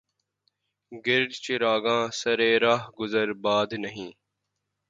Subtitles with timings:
[1.05, 4.11] گر چراغانِ سرِ رہ گزرِ باد نہیں